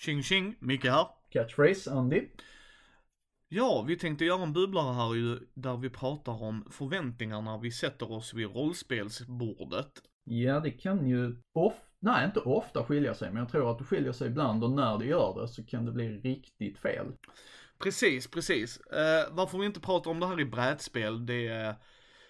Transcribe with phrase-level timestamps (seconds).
[0.00, 1.06] Tjing tjing, Micke här.
[1.30, 2.28] Catchphrase, Andy.
[3.48, 8.12] Ja, vi tänkte göra en bubblare här ju, där vi pratar om förväntningarna vi sätter
[8.12, 9.92] oss vid rollspelsbordet.
[10.24, 13.84] Ja, det kan ju ofta, nej inte ofta skilja sig, men jag tror att det
[13.84, 17.06] skiljer sig ibland och när det gör det så kan det bli riktigt fel.
[17.78, 18.80] Precis, precis.
[18.80, 21.74] Eh, varför vi inte pratar om det här i brädspel, det är,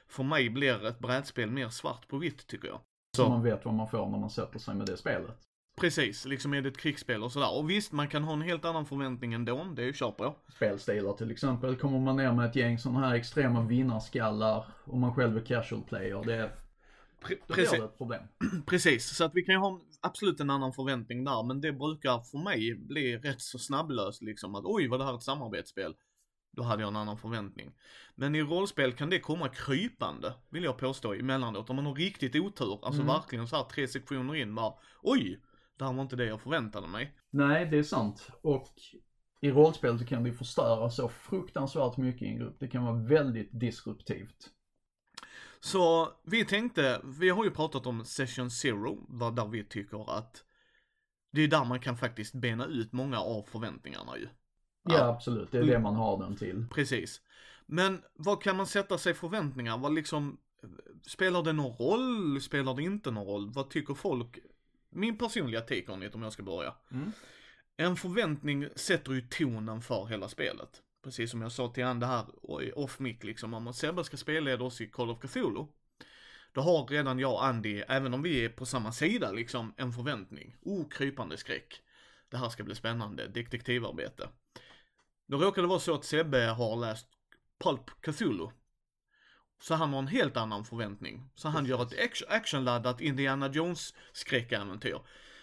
[0.09, 2.81] för mig blir ett brädspel mer svart på vitt tycker jag.
[3.17, 5.50] Så man vet vad man får när man sätter sig med det spelet.
[5.81, 7.59] Precis, liksom är det ett krigsspel och sådär.
[7.59, 10.35] Och visst, man kan ha en helt annan förväntning ändå, det köper jag.
[10.57, 11.77] Spelstilar till exempel.
[11.77, 15.83] Kommer man ner med ett gäng sådana här extrema vinnarskallar och man själv är casual
[15.83, 16.51] player, det,
[17.21, 18.23] Pre precis, det ett problem.
[18.67, 22.21] precis, så att vi kan ju ha absolut en annan förväntning där, men det brukar
[22.31, 25.95] för mig bli rätt så snabblöst liksom att oj, var det här ett samarbetsspel?
[26.57, 27.73] Då hade jag en annan förväntning.
[28.15, 31.71] Men i rollspel kan det komma krypande, vill jag påstå, emellanåt.
[31.71, 33.15] Om man har riktigt otur, alltså Mm.
[33.15, 35.41] verkligen så här tre sektioner in bara, oj,
[35.81, 37.15] det här var inte det jag förväntade mig.
[37.31, 38.29] Nej, det är sant.
[38.43, 38.69] Och
[39.41, 42.57] i rollspel så kan det förstöra så fruktansvärt mycket i en grupp.
[42.61, 44.51] Det kan vara väldigt disruptivt.
[45.61, 50.45] Så vi tänkte, vi har ju pratat om session zero, där vi tycker att
[51.33, 54.29] det är där man kan faktiskt bena ut många av förväntningarna ju.
[54.83, 55.05] Ja, Ja.
[55.09, 55.51] absolut.
[55.51, 56.67] Det är det man har den till.
[56.75, 57.21] Precis.
[57.67, 59.79] Men vad kan man sätta sig förväntningar?
[59.79, 60.39] Vad liksom,
[61.07, 62.41] spelar det någon roll?
[62.41, 63.53] Spelar det inte någon roll?
[63.53, 64.39] Vad tycker folk?
[64.91, 66.75] Min personliga take on it om jag ska börja.
[66.91, 67.13] Mm.
[67.77, 70.83] En förväntning sätter ju tonen för hela spelet.
[71.05, 72.27] Precis som jag sa till han det här
[72.79, 75.67] off mic liksom, om Sebbe ska spelleda oss i Call of Cthulhu.
[76.53, 79.93] Då har redan jag och Andy, även om vi är på samma sida liksom, en
[79.93, 80.57] förväntning.
[80.61, 81.83] Oh, krypande skräck.
[82.29, 84.29] Det här ska bli spännande, detektivarbete.
[85.27, 87.07] Då råkar det vara så att Sebbe har läst
[87.65, 88.49] Pulp Cthulhu.
[89.63, 91.31] Så han har en helt annan förväntning.
[91.35, 94.99] Så han gör ett action- actionladdat Indiana Jones skräckäventyr.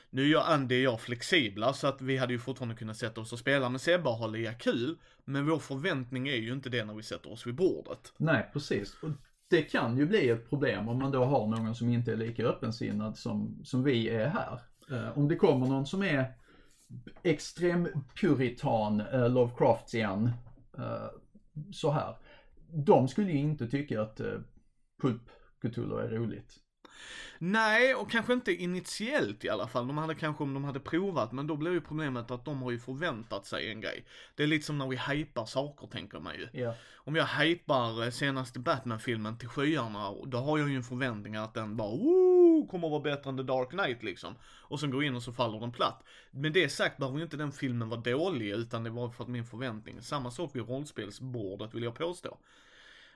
[0.10, 3.22] Nu är jag Andy och jag flexibla så att vi hade ju fortfarande kunnat sätta
[3.22, 4.98] oss och spela med Sebbe och ha lika kul.
[5.26, 8.14] Men vår förväntning är ju inte det när vi sätter oss vid bordet.
[8.18, 8.96] Nej, precis.
[9.02, 9.10] Och
[9.50, 12.46] det kan ju bli ett problem om man då har någon som inte är lika
[12.46, 14.60] öppensinnad som, som vi är här.
[14.92, 16.34] Eh, om det kommer någon som är
[17.24, 17.88] extrem
[18.22, 20.32] puritan, eh, Lovecraftian,
[20.78, 21.08] eh,
[21.72, 22.16] så här.
[22.72, 24.40] De skulle ju inte tycka att eh,
[25.02, 25.22] Pulp
[25.62, 26.60] Cthulhu är roligt.
[27.40, 29.88] Nej, och kanske inte initiellt i alla fall.
[29.88, 32.72] De hade kanske om de hade provat, men då blir ju problemet att de har
[32.72, 34.06] ju förväntat sig en grej.
[34.36, 36.62] Det är lite som när vi hypar saker, tänker man ju.
[36.62, 36.76] Ja.
[36.96, 41.54] Om jag hypar eh, senaste Batman-filmen till skyarna, då har jag ju en förväntning att
[41.54, 42.37] den bara Woo!
[42.66, 44.36] Kommer att vara bättre än The Dark Knight liksom.
[44.44, 46.04] Och sen går in och så faller den platt.
[46.32, 49.30] Men det sagt behöver ju inte den filmen vara dålig, utan det var för att
[49.30, 50.02] min förväntning.
[50.02, 52.38] Samma sak vid rollspelsbordet vill jag påstå.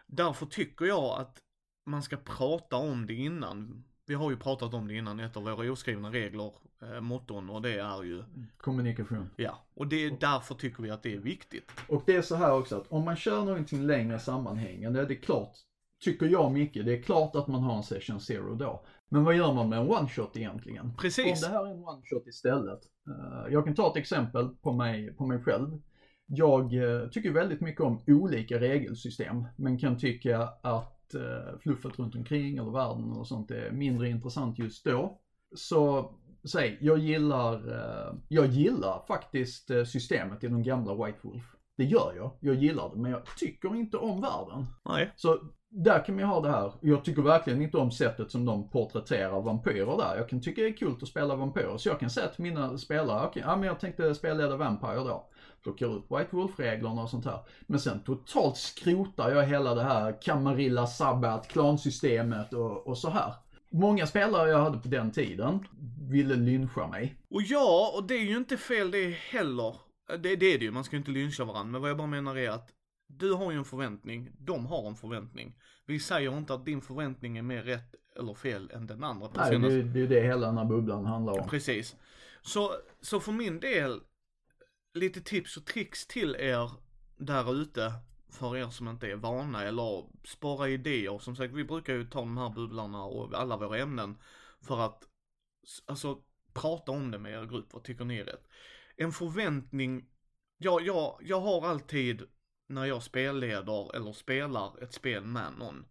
[0.08, 1.38] Därför tycker jag att
[1.86, 3.84] man ska prata om det innan.
[4.06, 7.62] Vi har ju pratat om det innan, ett av våra oskrivna regler, eh, motton, och
[7.62, 8.24] det är ju,
[8.58, 9.30] Kommunikation.
[9.36, 9.66] ja.
[9.74, 11.72] Och det är därför tycker vi att det är viktigt.
[11.88, 15.22] Och det är så här också att om man kör någonting längre sammanhängande, det är
[15.22, 15.54] klart,
[16.00, 18.86] tycker jag mycket, det är klart att man har en session zero då.
[19.12, 20.94] Men vad gör man med en one shot egentligen?
[20.98, 21.44] Precis.
[21.44, 22.80] Om det här är en one shot istället.
[23.08, 25.82] eh, jag kan ta ett exempel på mig, på mig själv.
[26.26, 32.16] Jag eh, tycker väldigt mycket om olika regelsystem, men kan tycka att uh, fluffet runt
[32.16, 35.20] omkring eller världen och sånt är mindre intressant just då.
[35.56, 41.44] Så säg, jag gillar, eh, jag gillar faktiskt eh, systemet i den gamla White Wolf.
[41.78, 44.66] Det gör jag, jag gillar det, men jag tycker inte om världen.
[44.86, 45.14] Nej.
[45.16, 45.40] Så
[45.74, 46.74] där kan man ju ha det här.
[46.82, 50.16] Jag tycker verkligen inte om sättet som de porträtterar vampyrer där.
[50.18, 51.78] Jag kan tycka det är kul att spela vampyrer.
[51.78, 55.28] Så jag kan säga till mina spelare, okej, ja men jag tänkte spela Vampire då.
[55.64, 57.40] Plockar upp White Wolf-reglerna och sånt här.
[57.68, 63.34] Men sen totalt skrotar jag hela det här Camarilla Sabbat, klansystemet och, och så här.
[63.70, 65.68] Många spelare jag hade på den tiden
[66.10, 67.16] ville lyncha mig.
[67.30, 69.76] Och ja, och det är ju inte fel det heller.
[70.08, 71.72] Det, det är det ju, man ska ju inte lyncha varandra.
[71.72, 72.70] Men vad jag bara menar är att
[73.18, 75.56] du har ju en förväntning, de har en förväntning.
[75.86, 79.36] Vi säger inte att din förväntning är mer rätt eller fel än den andra Nej,
[79.36, 79.74] personens.
[79.74, 81.50] det, är ju det hela den här bubblan handlar om.
[81.50, 81.96] Precis.
[82.42, 82.72] Så,
[83.02, 84.02] så för min del,
[84.94, 86.72] lite tips och tricks till er
[87.18, 87.94] där ute.
[88.30, 91.20] För er som inte är vana eller spara idéer.
[91.20, 94.18] Som sagt, vi brukar ju ta de här bubblarna och alla våra ämnen.
[94.62, 95.04] För att,
[95.86, 96.18] alltså,
[96.54, 97.74] prata om det med er grupp.
[97.74, 98.48] Vad tycker ni är rätt?
[98.98, 100.06] En förväntning,
[100.58, 102.24] ja, ja, jag har alltid
[102.72, 105.86] när jag spelleder eller spelar ett spel med någon.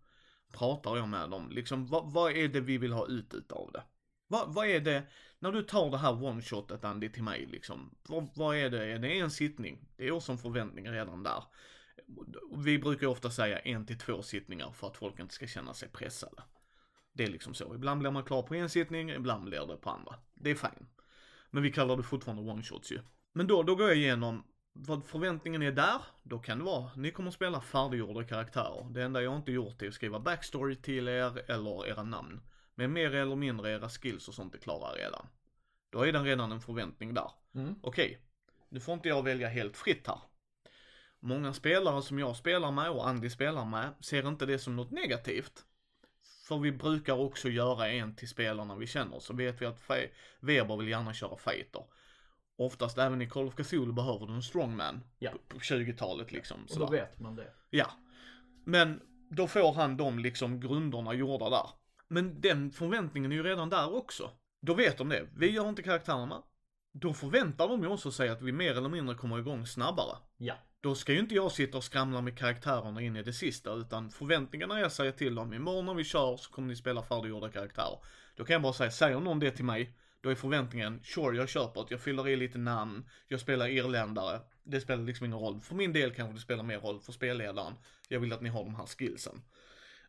[0.53, 3.83] Pratar jag med dem, liksom vad, vad är det vi vill ha ut utav det?
[4.27, 5.03] Vad, vad är det,
[5.39, 8.99] när du tar det här one-shotet Andy till mig liksom, vad, vad är det, är
[8.99, 9.79] det en sittning?
[9.97, 11.45] Det är också en förväntning redan där.
[12.57, 15.75] Vi brukar ju ofta säga en till två sittningar för att folk inte ska känna
[15.75, 16.43] sig pressade.
[17.13, 19.91] Det är liksom så, ibland blir man klar på en sittning, ibland blir det på
[19.91, 20.15] andra.
[20.35, 20.87] Det är fine.
[21.51, 23.01] Men vi kallar det fortfarande one-shots ju.
[23.33, 26.03] Men då, då går jag igenom vad förväntningen är där.
[26.23, 28.87] Då kan det vara, ni kommer att spela färdiggjorda karaktärer.
[28.91, 32.41] Det enda jag inte gjort är att skriva backstory till er eller era namn.
[32.75, 35.27] Men mer eller mindre era skills och sånt är klara redan.
[35.91, 37.31] Då är det redan en förväntning där.
[37.55, 37.75] Mm.
[37.83, 38.19] Okej,
[38.69, 40.19] nu får inte jag välja helt fritt här.
[41.21, 44.91] Många spelare som jag spelar med och Andy spelar med ser inte det som något
[44.91, 45.65] negativt.
[46.49, 49.19] För vi brukar också göra en till spelarna vi känner.
[49.19, 51.85] Så vet vi att Fe- Weber vill gärna köra fighter.
[52.61, 55.01] Oftast även i Call of Cthulhu behöver du en strongman.
[55.19, 55.31] Ja.
[55.49, 56.67] På 20-talet liksom.
[56.71, 57.53] Och då vet man det.
[57.71, 57.91] Ja.
[58.65, 61.67] Men då får han de liksom grunderna gjorda där.
[62.09, 64.31] Men den förväntningen är ju redan där också.
[64.63, 65.27] Då vet de det.
[65.37, 66.43] Vi gör inte karaktärerna.
[66.93, 70.17] Då förväntar de ju också sig att vi mer eller mindre kommer igång snabbare.
[70.37, 70.55] Ja.
[70.81, 74.11] Då ska ju inte jag sitta och skramla med karaktärerna in i det sista utan
[74.11, 77.99] förväntningarna jag säger till dem imorgon när vi kör så kommer ni spela färdiggjorda karaktärer.
[78.37, 81.49] Då kan jag bara säga, säger någon det till mig, då är förväntningen, sure jag
[81.49, 84.41] köper det, jag fyller i lite namn, jag spelar irländare.
[84.63, 85.61] Det spelar liksom ingen roll.
[85.61, 87.73] För min del kanske det spelar mer roll för spelledaren.
[88.09, 89.43] Jag vill att ni har de här skillsen.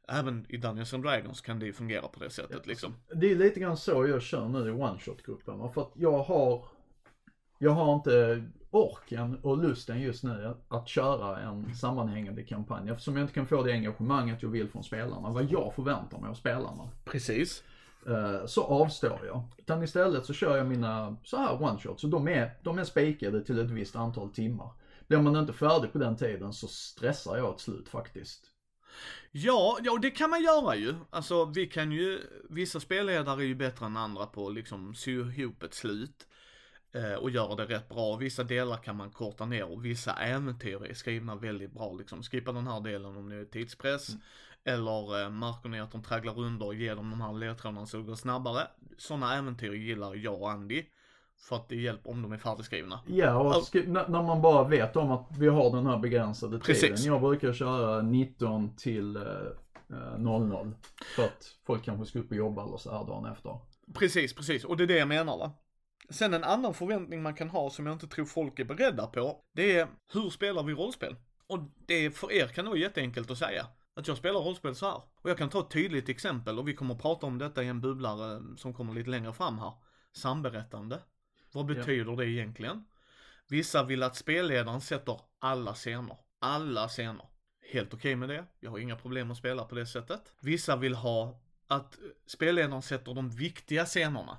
[0.07, 2.93] Även i Dungeons and Dragons kan det ju fungera på det sättet liksom.
[3.15, 5.59] Det är lite grann så jag kör nu i one-shot-gruppen.
[5.59, 5.71] va.
[5.73, 6.65] För att jag har,
[7.57, 12.89] jag har inte orken och lusten just nu att köra en sammanhängande kampanj.
[12.89, 16.29] Eftersom jag inte kan få det engagemanget jag vill från spelarna, vad jag förväntar mig
[16.29, 16.89] av spelarna.
[17.05, 17.63] Precis.
[18.07, 19.43] Eh, Så avstår jag.
[19.57, 21.97] Utan istället så kör jag mina så här one-shots.
[21.97, 24.69] Så de är, de är spikade till ett visst antal timmar.
[25.07, 28.51] Blir man inte färdig på den tiden så stressar jag till slut faktiskt.
[29.31, 30.95] Ja, ja det kan man göra ju.
[31.09, 32.19] Alltså vi kan ju,
[32.49, 36.27] vissa spelledare är ju bättre än andra på att liksom sy ihop ett slut.
[36.93, 38.15] Eh, och göra det rätt bra.
[38.15, 42.23] Vissa delar kan man korta ner och vissa äventyr är skrivna väldigt bra liksom.
[42.23, 44.07] Skippa den här delen om det är tidspress.
[44.65, 47.97] Eller eh, marker ner att de tragglar under och ger dem de här ledtrådarna så
[47.97, 48.67] det går snabbare.
[48.97, 50.83] Sådana äventyr gillar jag och Andy.
[51.49, 52.99] För att det hjälper om de är färdigskrivna.
[53.07, 56.51] Ja, och skri- när, när man bara vet om att vi har den här begränsade
[56.59, 56.65] tiden.
[56.89, 57.05] Precis.
[57.05, 59.21] Jag brukar köra 19 till eh,
[59.89, 60.71] eh, 00.
[61.15, 63.59] För att folk kanske ska upp och jobba eller så här dagen efter.
[63.93, 64.65] Precis, precis.
[64.65, 65.51] Och det är det jag menar va.
[66.09, 69.37] Sen en annan förväntning man kan ha som jag inte tror folk är beredda på.
[69.55, 71.15] Det är hur spelar vi rollspel?
[71.47, 73.65] Och det för er kan det vara jätteenkelt att säga.
[73.95, 75.01] Att jag spelar rollspel så här.
[75.21, 77.67] Och jag kan ta ett tydligt exempel och vi kommer att prata om detta i
[77.67, 79.73] en bubblare som kommer lite längre fram här.
[80.13, 80.99] Samberättande.
[81.51, 81.75] Vad Ja.
[81.75, 82.85] betyder det egentligen?
[83.47, 86.17] Vissa vill att spelledaren sätter alla scener.
[86.39, 87.25] Alla scener.
[87.73, 88.45] Helt okej med det.
[88.59, 90.33] Jag har inga problem att spela på det sättet.
[90.39, 94.37] Vissa vill ha att spelledaren sätter de viktiga scenerna.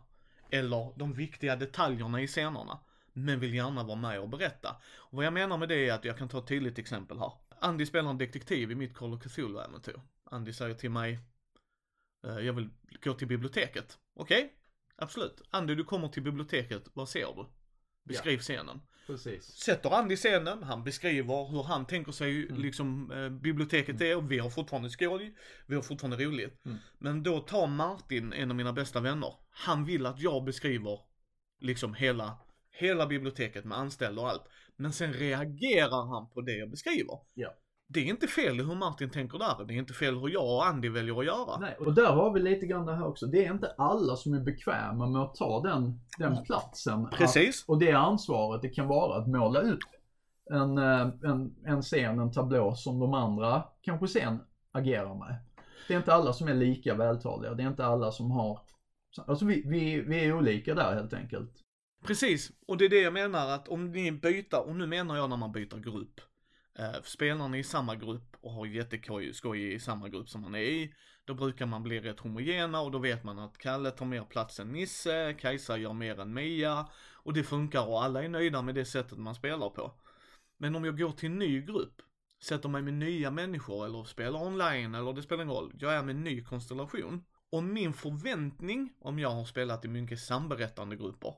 [0.50, 2.78] Eller de viktiga detaljerna i scenerna.
[3.12, 4.76] Men vill gärna vara med och berätta.
[4.96, 7.32] Och vad jag menar med det är att jag kan ta ett tydligt exempel här.
[7.62, 10.00] Andy spelar en detektiv i mitt Call of Cthulhu-äventyr.
[10.24, 11.18] Andy säger till mig,
[12.26, 12.68] eh, jag vill
[13.04, 13.98] gå till biblioteket.
[14.14, 14.52] Okej,
[14.96, 15.42] absolut.
[15.50, 17.46] Andy, du kommer till biblioteket, vad ser du?
[18.04, 18.80] Beskriv scenen.
[19.06, 19.44] Precis.
[19.44, 22.62] Sätter Andy scenen, han beskriver hur han tänker sig Mm.
[22.62, 25.36] liksom eh, biblioteket är och vi har fortfarande skoj,
[25.66, 26.64] vi har fortfarande roligt.
[26.64, 26.78] Mm.
[26.98, 31.00] Men då tar Martin, en av mina bästa vänner, han vill att jag beskriver
[31.60, 32.38] liksom hela,
[32.72, 34.44] hela biblioteket med anställda och allt.
[34.76, 37.18] Men sen reagerar han på det jag beskriver.
[37.34, 37.48] Ja.
[37.88, 40.66] Det är inte fel hur Martin tänker där, det är inte fel hur jag och
[40.66, 41.58] Andy väljer att göra.
[41.60, 43.26] Nej, och där har vi lite grann det här också.
[43.26, 47.08] Det är inte alla som är bekväma med att ta den, den platsen.
[47.10, 47.62] Precis.
[47.62, 49.78] Att, och det ansvaret det kan vara att måla upp
[50.50, 54.40] en, eh, en, en scen, en tablå som de andra kanske sen
[54.72, 55.36] agerar med.
[55.88, 57.54] Det är inte alla som är lika vältaliga.
[57.54, 58.60] Det är inte alla som har
[59.26, 61.52] Alltså vi, vi, vi är olika där helt enkelt.
[62.02, 65.30] Precis, och det är det jag menar att om ni byter, och nu menar jag
[65.30, 66.20] när man byter grupp.
[66.78, 70.60] Eh, spelar ni i samma grupp och har jätteskoj i samma grupp som man är
[70.60, 70.94] i,
[71.24, 74.60] då brukar man bli rätt homogena och då vet man att Kalle tar mer plats
[74.60, 78.74] än Nisse, Kajsa gör mer än Mia och det funkar och alla är nöjda med
[78.74, 79.92] det sättet man spelar på.
[80.56, 82.02] Men om jag går till en ny grupp,
[82.42, 86.02] sätter mig med nya människor eller spelar online eller det spelar ingen roll, jag är
[86.02, 87.24] med en ny konstellation.
[87.50, 91.34] Och min förväntning, om jag har spelat i mycket samberättande grupper,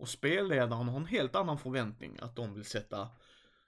[0.00, 3.08] och spelledaren har en helt annan förväntning att de vill sätta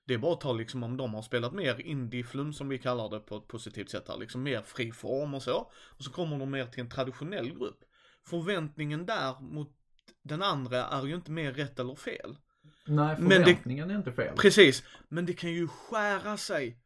[0.05, 3.09] det är bara att ta liksom om de har spelat mer indie-flum som vi kallar
[3.11, 5.71] det på ett positivt sätt här, liksom mer fri form och så.
[5.73, 7.79] Och så kommer de mer till en traditionell grupp.
[8.27, 9.69] Förväntningen där mot
[10.23, 12.37] den andra är ju inte mer rätt eller fel.
[12.87, 14.37] Nej, Men det- förväntningen är inte fel.
[14.37, 16.79] Precis, men det kan ju skära sig.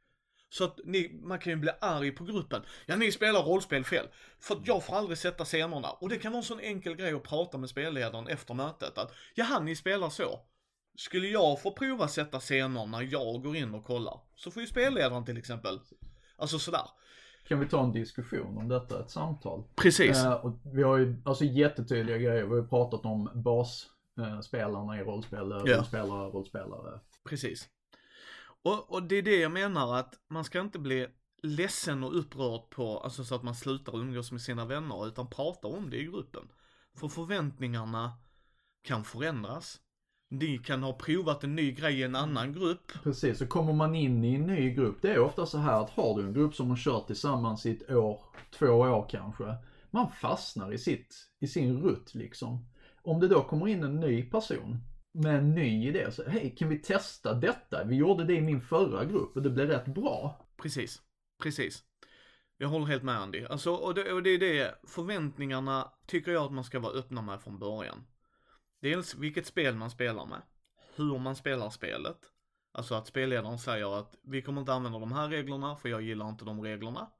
[0.48, 2.62] Så att ni, man kan ju bli arg på gruppen.
[2.86, 4.08] Ja, ni spelar rollspel fel.
[4.40, 5.90] För att jag får aldrig sätta scenerna.
[5.90, 8.98] Och det kan vara en sån enkel grej att prata med spelledaren efter mötet.
[8.98, 10.40] Att, jaha, ni spelar så.
[10.96, 14.66] Skulle jag få prova sätta scener när jag går in och kollar, så får ju
[14.66, 15.80] spelledaren till exempel.
[16.36, 16.88] Alltså sådär.
[17.48, 19.64] Kan vi ta en diskussion om detta, ett samtal?
[19.76, 20.24] Precis.
[20.24, 22.42] Eh, och vi har ju alltså jättetydliga grejer.
[22.42, 23.86] Vi har ju pratat om bas,
[24.18, 24.58] eh,
[25.00, 27.00] i rollspel, eh, rollspelare, rollspelare.
[27.28, 27.68] Precis.
[28.66, 31.06] Och, och det är det jag menar att man ska inte bli
[31.42, 35.68] ledsen och upprörd på, alltså så att man slutar umgås med sina vänner, utan prata
[35.68, 36.48] om det i gruppen.
[36.96, 38.12] För förväntningarna
[38.82, 39.80] kan förändras.
[40.30, 42.92] Ni kan ha provat en ny grej i en annan grupp.
[43.02, 45.90] Precis, så kommer man in i en ny grupp, det är ofta så här att
[45.90, 48.20] har du en grupp som har kört tillsammans i ett år,
[48.58, 49.54] två år kanske,
[49.90, 52.66] man fastnar i sitt, i sin rutt liksom.
[53.02, 54.78] Om det då kommer in en ny person
[55.16, 57.84] med en ny idé, så hej kan vi testa detta?
[57.84, 60.46] Vi gjorde det i min förra grupp och det blev rätt bra.
[60.56, 61.02] Precis,
[61.42, 61.84] precis.
[62.58, 63.44] Jag håller helt med Andy.
[63.44, 67.22] Alltså, och det, och det är det, förväntningarna tycker jag att man ska vara öppna
[67.22, 68.06] med från början.
[68.82, 70.42] Dels vilket spel man spelar med,
[70.96, 72.18] hur man spelar spelet.
[72.72, 76.28] Alltså att spelledaren säger att vi kommer inte använda de här reglerna för jag gillar
[76.28, 77.10] inte de reglerna.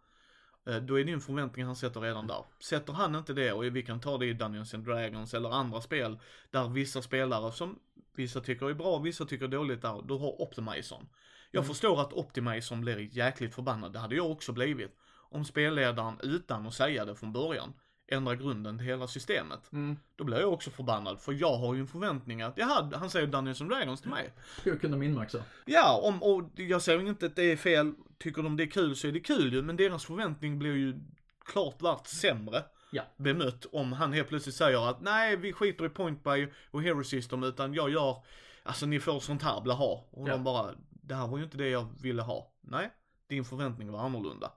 [0.67, 2.45] Eh, Då är en förväntning han sätter redan där.
[2.61, 5.81] Sätter han inte det, och vi kan ta det i Dungeons and Dragons eller andra
[5.81, 6.19] spel
[6.51, 7.79] där vissa spelare som
[8.17, 11.09] vissa tycker är bra, vissa tycker är dåligt där, då har Optimizon.
[11.51, 11.69] Jag Mm.
[11.69, 14.97] förstår att Optimizon blir jäkligt förbannad, det hade jag också blivit.
[15.31, 17.73] Om spelledaren utan att säga det från början
[18.09, 19.71] ändrar grunden till hela systemet.
[20.17, 23.27] Då blir jag också förbannad, för jag har ju en förväntning att, jaha, han säger
[23.27, 24.33] Dungeons and Dragons till mig.
[24.59, 25.43] Skulle kunna minmaxa.
[25.65, 28.97] Ja, om, och jag säger inte att det är fel, tycker de det är kul
[28.97, 31.01] så är det kul ju, men deras förväntning blir ju
[31.45, 33.03] klart vart sämre Ja.
[33.17, 37.05] bemött om han helt plötsligt säger att nej, vi skiter i point by och hero
[37.05, 38.17] system utan jag gör,
[38.63, 39.85] alltså ni får sånt här blaha.
[40.11, 40.33] Och Ja.
[40.33, 42.53] de bara, det här var ju inte det jag ville ha.
[42.61, 42.91] Nej,
[43.29, 44.53] din förväntning var annorlunda.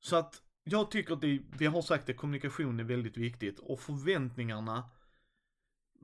[0.00, 3.80] Så att jag tycker att det, vi har sagt det, kommunikation är väldigt viktigt och
[3.80, 4.84] förväntningarna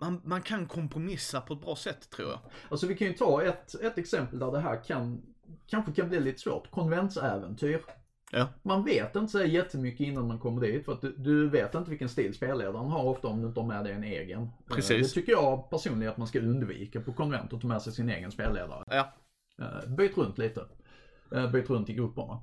[0.01, 2.41] man, man kan kompromissa på ett bra sätt tror jag.
[2.69, 5.23] Alltså vi kan ju ta ett, ett exempel där det här kan,
[5.67, 6.71] kanske kan bli lite svårt.
[6.71, 7.81] Konventsäventyr.
[8.33, 8.49] Ja.
[8.63, 11.91] Man vet inte så jättemycket innan man kommer dit för att du, du vet inte
[11.91, 14.43] vilken stil spelledaren har ofta om du inte har med dig en egen.
[14.43, 15.09] Eh, Precis.
[15.09, 18.11] Det tycker jag personligen att man ska undvika på konvent och ta med sig sin
[18.11, 18.85] egen spelledare.
[18.87, 19.13] Ja.
[19.59, 20.65] Eh, Byt runt lite.
[21.33, 22.41] Eh, Byt runt i grupperna.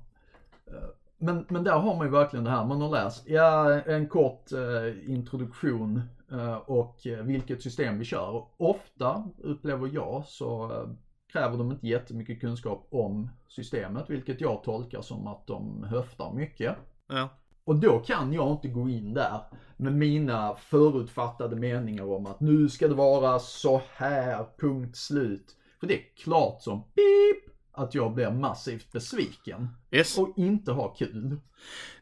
[1.18, 4.52] Men, men där har man ju verkligen det här, man har läst, ja en kort
[4.52, 8.28] eh, introduktion eh, och eh, vilket system vi kör.
[8.28, 10.88] Och ofta upplever jag så eh,
[11.32, 16.76] kräver de inte jättemycket kunskap om systemet, vilket jag tolkar som att de höftar mycket.
[17.06, 17.28] Ja.
[17.64, 19.40] Och då kan jag inte gå in där
[19.76, 25.56] med mina förutfattade meningar om att nu ska det vara så här, punkt slut.
[25.80, 30.18] För det är klart som pip att jag blir massivt besviken Yes.
[30.18, 31.40] och inte har kul.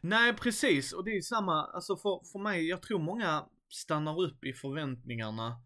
[0.01, 0.93] Nej, precis.
[0.93, 5.61] Och det är samma, alltså för, för mig, jag tror många stannar upp i förväntningarna.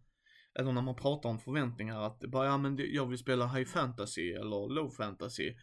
[0.59, 4.31] Eller när man pratar om förväntningar att bara, ja men jag vill spela high fantasy
[4.31, 5.53] eller low fantasy.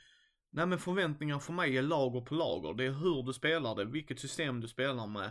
[0.50, 2.75] Nej men förväntningar för mig är lager på lager.
[2.75, 5.31] Det är hur du spelar det, vilket system du spelar med.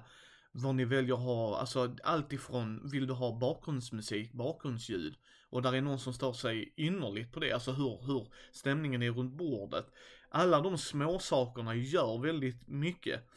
[0.51, 5.15] Vad ni väljer ha, alltså allt ifrån, vill du ha bakgrundsmusik, bakgrundsljud.
[5.55, 9.11] Och där är någon som stör sig innerligt på det, alltså hur, hur stämningen är
[9.11, 9.85] runt bordet.
[10.29, 13.29] Alla de små sakerna gör väldigt mycket.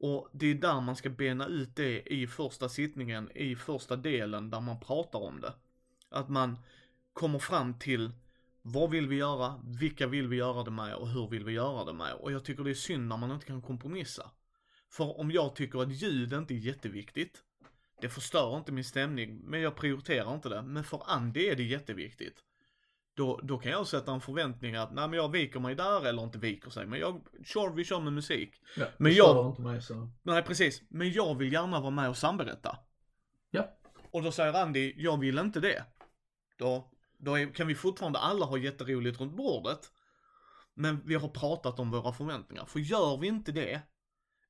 [0.00, 4.50] Och det är där man ska bena ut det i första sittningen, i första delen
[4.50, 5.52] där man pratar om det.
[6.08, 6.58] Att man
[7.12, 8.10] kommer fram till
[8.62, 11.84] vad vill vi göra, vilka vill vi göra det med och hur vill vi göra
[11.84, 12.14] det med.
[12.14, 14.30] Och jag tycker det är synd när man inte kan kompromissa.
[14.90, 17.42] För om jag tycker att ljud inte är jätteviktigt,
[18.00, 20.62] det förstör inte min stämning, men jag prioriterar inte det.
[20.62, 22.44] Men för Andy är det jätteviktigt.
[23.14, 26.22] Då, då kan jag sätta en förväntning att, nej men jag viker mig där eller
[26.22, 28.50] inte viker sig, men jag, sure vi kör med musik.
[28.76, 30.10] Ja, Men jag- inte mig så.
[30.22, 32.78] Nej precis, men jag vill gärna vara med och samberätta.
[33.50, 33.68] Ja.
[34.10, 35.84] Och då säger Andy, jag vill inte det.
[36.58, 39.80] Då, då är, kan vi fortfarande alla ha jätteroligt runt bordet.
[40.74, 42.64] Men vi har pratat om våra förväntningar.
[42.64, 43.80] För gör vi inte det,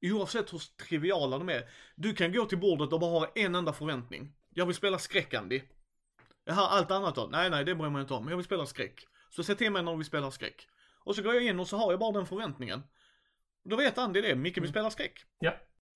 [0.02, 1.68] oavsett hur triviala de är.
[1.96, 4.32] Du kan gå till bordet och bara ha en enda förväntning.
[4.50, 5.62] Jag vill spela skräck Andy.
[6.44, 7.28] Jaha, allt annat då?
[7.32, 8.28] Nej, nej, det bryr jag mig inte om.
[8.28, 9.06] Jag vill spela skräck.
[9.30, 10.68] Så säg till mig när vi spelar skräck.
[11.04, 12.82] Och så går jag in och så har jag bara den förväntningen.
[13.64, 15.24] Då vet Andy det, Micke vill spela skräck.
[15.38, 15.54] Ja.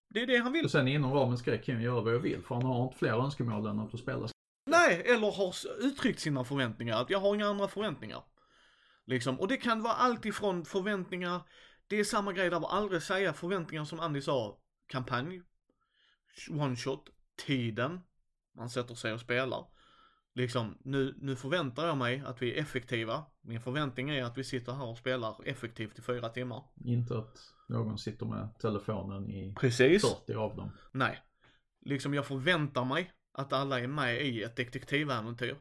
[0.09, 0.65] Det är det han vill.
[0.65, 2.99] Och sen inom ramen skräck kan jag göra vad jag vill för han har inte
[2.99, 4.29] fler önskemål än att få spela
[4.67, 8.23] Nej, eller har uttryckt sina förväntningar, att jag har inga andra förväntningar.
[9.07, 11.41] Liksom, och det kan vara allt ifrån förväntningar,
[11.93, 15.43] det är samma grej där, aldrig säga förväntningar som Andy sa, kampanj,
[16.51, 17.11] one shot,
[17.47, 18.01] tiden,
[18.57, 19.67] man sätter sig och spelar.
[20.35, 23.25] Liksom, nu, nu förväntar jag mig att vi är effektiva.
[23.41, 26.63] Min förväntning är att vi sitter här och spelar effektivt i fyra timmar.
[26.85, 30.03] Inte att någon sitter med telefonen i Precis.
[30.03, 30.71] 40 av dem.
[30.93, 31.19] Nej.
[31.81, 35.57] Liksom jag förväntar mig att alla är med i ett detektiväventyr.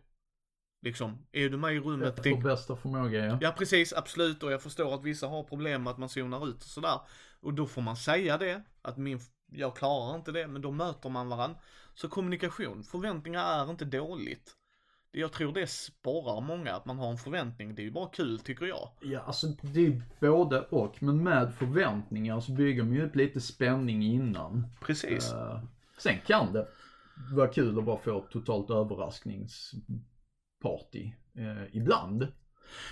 [0.82, 2.18] Liksom, är du med i rummet?
[2.18, 3.38] Efter bästa förmåga ja.
[3.42, 4.44] Ja precis, absolut.
[4.44, 7.00] Och jag förstår att vissa har problem med att man zonar ut och sådär.
[7.40, 9.20] Och då får man säga det, att min,
[9.52, 11.60] jag klarar inte det, men då möter man varandra.
[11.94, 14.56] Så kommunikation, förväntningar är inte dåligt.
[15.12, 17.76] Jag tror det sporrar många att man har en förväntning.
[17.76, 18.90] Det är ju bara kul tycker jag.
[19.02, 21.04] Ja, alltså det är både och.
[21.04, 24.68] Men med förväntningar så bygger man ju upp lite spänning innan.
[24.82, 25.34] Precis.
[25.34, 25.64] Uh,
[25.98, 26.68] sen kan det
[27.36, 28.70] vara kul att bara få totalt
[30.65, 32.27] överraskningsparty uh, ibland.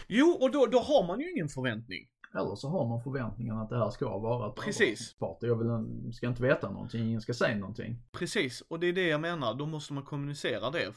[0.08, 2.08] Jo, och då, då har man ju ingen förväntning.
[2.36, 5.14] Eller så har man förväntningen att det här ska vara ett Precis.
[5.14, 5.48] party.
[5.48, 7.96] Jag vill, ska inte veta någonting, ingen ska säga någonting.
[8.12, 9.54] Precis, och det är det jag menar.
[9.54, 10.94] Då måste man kommunicera det.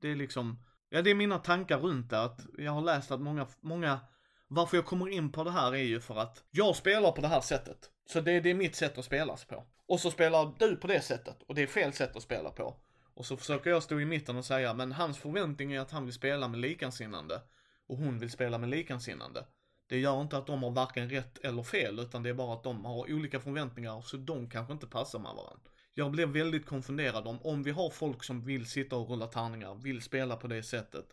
[0.00, 2.22] Det är liksom, ja det är mina tankar runt det.
[2.22, 4.00] Att jag har läst att många, många,
[4.48, 7.28] varför jag kommer in på det här är ju för att jag spelar på det
[7.28, 7.90] här sättet.
[8.06, 9.64] Så det, det är mitt sätt att spelas på.
[9.88, 12.76] Och så spelar du på det sättet och det är fel sätt att spela på.
[13.14, 16.04] Och så försöker jag stå i mitten och säga, men hans förväntning är att han
[16.04, 17.42] vill spela med likansinnande.
[17.86, 19.44] Och hon vill spela med likansinnande.
[19.86, 22.62] Det gör inte att de har varken rätt eller fel, utan det är bara att
[22.62, 25.70] de har olika förväntningar, så de kanske inte passar med varandra.
[25.94, 29.74] Jag blev väldigt konfunderad om, om vi har folk som vill sitta och rulla tärningar,
[29.74, 31.06] vill spela på det sättet,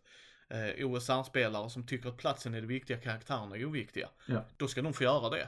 [0.50, 4.10] eh, OSR-spelare som tycker att platsen är det viktiga, karaktärerna är oviktiga.
[4.26, 4.46] Ja.
[4.58, 5.48] Då ska de få göra det.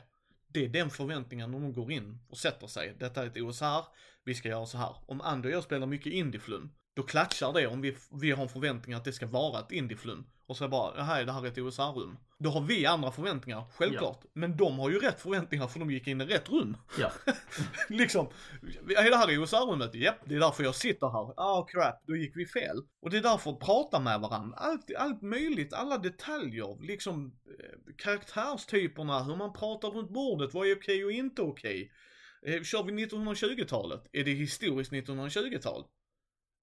[0.53, 2.95] Det är den förväntningen när de går in och sätter sig.
[2.99, 3.85] Detta är ett OSR,
[4.23, 4.95] vi ska göra så här.
[5.07, 8.49] Om Andy och jag spelar mycket indieflum, då klatschar det om vi, vi har en
[8.49, 10.25] förväntning att det ska vara ett indieflum.
[10.45, 12.17] Och så bara, här är det här ett OSR-rum.
[12.39, 14.19] Då har vi andra förväntningar, självklart.
[14.23, 14.29] Ja.
[14.33, 16.77] Men de har ju rätt förväntningar för de gick in i rätt rum.
[16.99, 17.11] Ja.
[17.89, 18.27] liksom,
[18.97, 19.95] är det här är OSR-rummet?
[19.95, 21.33] Japp, det är därför jag sitter här.
[21.37, 22.77] Ah oh, crap, då gick vi fel.
[23.01, 24.57] Och det är därför att prata med varandra.
[24.57, 26.85] Allt, allt möjligt, alla detaljer.
[26.87, 31.91] Liksom eh, karaktärstyperna, hur man pratar runt bordet, vad är okej och inte okej.
[32.45, 34.03] Eh, kör vi 1920-talet?
[34.11, 35.85] Är det historiskt 1920-tal?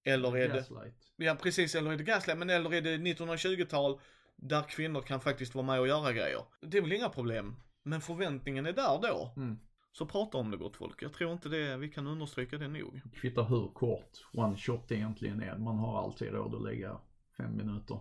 [0.04, 1.12] Eller är Gaslight.
[1.16, 1.24] det...
[1.24, 4.00] Ja precis, eller är det gaslight, men eller är det 1920-tal
[4.36, 6.44] där kvinnor kan faktiskt vara med och göra grejer.
[6.60, 7.56] Det är väl inga problem.
[7.82, 9.32] Men förväntningen är där då.
[9.36, 9.58] Mm.
[9.92, 11.02] Så prata om det gott folk.
[11.02, 13.00] Jag tror inte det, vi kan understryka det nog.
[13.14, 15.58] Kvittar hur kort one shot egentligen är.
[15.58, 17.00] Man har alltid råd att lägga
[17.36, 18.00] fem minuter.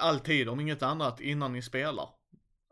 [0.00, 2.08] Alltid, om inget annat, innan ni spelar.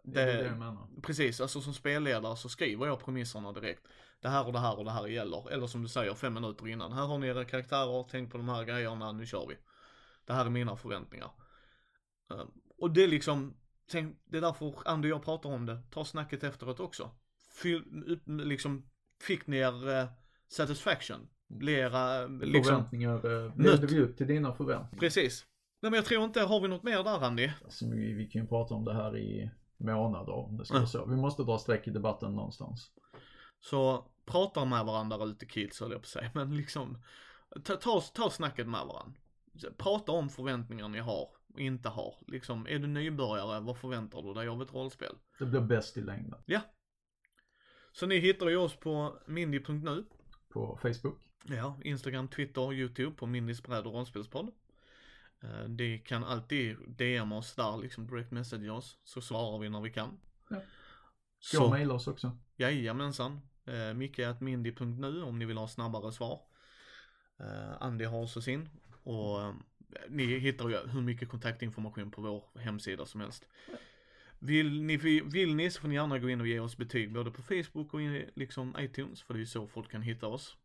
[0.05, 0.89] Det, det är det jag menar.
[1.03, 3.87] Precis, alltså som spelledare så skriver jag premisserna direkt.
[4.23, 5.51] Det här och det här och det här gäller.
[5.51, 6.93] Eller som du säger, fem minuter innan.
[6.93, 9.57] Här har ni era karaktärer, tänk på de här grejerna, nu kör vi.
[10.25, 11.31] Det här är mina förväntningar.
[12.31, 13.55] Ehm, och det är liksom,
[13.91, 15.79] tänk, det är därför Andy och jag pratar om det.
[15.91, 17.11] Ta snacket efteråt också.
[17.63, 20.09] Fyll, liksom, fick ni er uh,
[20.49, 21.29] satisfaction?
[21.49, 25.01] Blir era, liksom, Förväntningar, uh, levde vi upp till dina förväntningar?
[25.01, 25.47] Precis.
[25.81, 27.51] Nej men jag tror inte, har vi något mer där Andy?
[27.65, 30.87] Alltså, vi, vi kan ju prata om det här i månader om det ska vara
[30.87, 31.07] så.
[31.07, 32.91] Vi måste dra streck i debatten någonstans.
[33.61, 36.99] Så prata med varandra ute kids höll jag på att säga, men liksom
[37.65, 39.15] ta, ta, ta snacket med varandra.
[39.77, 42.15] Prata om förväntningar ni har och inte har.
[42.27, 45.17] Liksom, är du nybörjare, vad förväntar du dig av ett rollspel?
[45.39, 46.41] Det blir bäst i längden.
[46.47, 46.61] Ja.
[47.93, 50.05] Så ni hittar ju oss på mindy.nu.
[50.49, 51.21] På Facebook.
[51.45, 54.53] Ja, Instagram, Twitter, YouTube på Mindys bräd och rollspelspodd.
[55.43, 59.81] Eh, det kan alltid DM oss där, liksom direct message oss, så svarar vi när
[59.81, 60.21] vi kan.
[60.49, 60.57] Ja.
[61.41, 62.39] Ska så, mejla oss också.
[62.57, 63.41] Jajamensan.
[63.65, 66.41] Eh, Micke.mindy.nu om ni vill ha snabbare svar.
[67.41, 68.69] Eh, Andy har också sin.
[69.03, 69.55] Och eh,
[70.09, 73.49] ni hittar ju hur mycket kontaktinformation på vår hemsida som helst.
[74.39, 77.31] Vill ni, vill ni så får ni gärna gå in och ge oss betyg både
[77.31, 80.57] på Facebook och i, liksom iTunes för det är så folk kan hitta oss.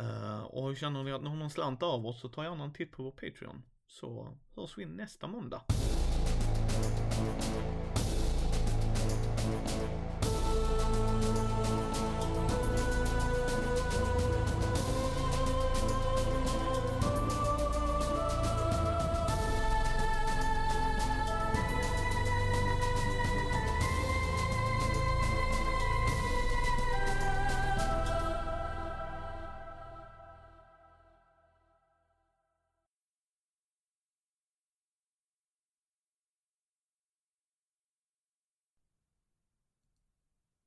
[0.00, 2.72] Uh, och känner ni att ni har någon slant av oss så ta gärna en
[2.72, 3.62] titt på vår Patreon.
[3.86, 5.62] Så hörs vi nästa måndag.